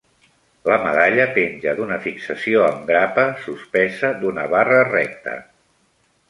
La 0.69 0.77
medalla 0.85 1.27
penja 1.35 1.75
d'una 1.79 1.99
fixació 2.05 2.63
amb 2.69 2.89
grapa 2.93 3.27
suspesa 3.45 4.11
d'una 4.25 4.47
barra 4.55 4.81
recta. 4.89 5.37